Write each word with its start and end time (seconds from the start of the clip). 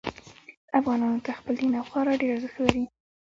افغانانو 0.79 1.23
ته 1.25 1.31
خپل 1.39 1.53
دین 1.59 1.73
او 1.79 1.85
خاوره 1.91 2.13
ډیر 2.21 2.31
ارزښت 2.35 2.57
لري 2.65 2.83